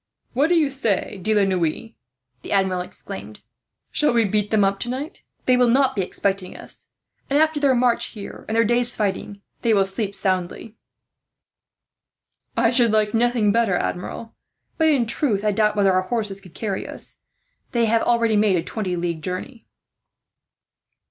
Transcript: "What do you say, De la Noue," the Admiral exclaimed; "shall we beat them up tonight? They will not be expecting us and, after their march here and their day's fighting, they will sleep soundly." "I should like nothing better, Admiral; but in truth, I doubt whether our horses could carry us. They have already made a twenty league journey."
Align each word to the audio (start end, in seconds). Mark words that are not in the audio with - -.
"What 0.33 0.47
do 0.47 0.55
you 0.55 0.71
say, 0.71 1.19
De 1.21 1.35
la 1.35 1.43
Noue," 1.43 1.91
the 2.41 2.51
Admiral 2.51 2.81
exclaimed; 2.81 3.39
"shall 3.91 4.13
we 4.13 4.25
beat 4.25 4.49
them 4.49 4.63
up 4.63 4.79
tonight? 4.79 5.21
They 5.45 5.55
will 5.55 5.67
not 5.67 5.95
be 5.95 6.01
expecting 6.01 6.57
us 6.57 6.87
and, 7.29 7.37
after 7.37 7.59
their 7.59 7.75
march 7.75 8.05
here 8.05 8.43
and 8.47 8.57
their 8.57 8.63
day's 8.63 8.95
fighting, 8.95 9.43
they 9.61 9.75
will 9.75 9.85
sleep 9.85 10.15
soundly." 10.15 10.75
"I 12.57 12.71
should 12.71 12.91
like 12.91 13.13
nothing 13.13 13.51
better, 13.51 13.75
Admiral; 13.75 14.33
but 14.79 14.87
in 14.87 15.05
truth, 15.05 15.45
I 15.45 15.51
doubt 15.51 15.75
whether 15.75 15.93
our 15.93 16.01
horses 16.01 16.41
could 16.41 16.55
carry 16.55 16.87
us. 16.87 17.17
They 17.71 17.85
have 17.85 18.01
already 18.01 18.35
made 18.35 18.55
a 18.55 18.63
twenty 18.63 18.95
league 18.95 19.21
journey." 19.21 19.67